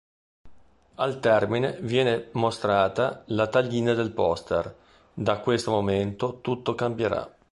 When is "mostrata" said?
2.31-3.21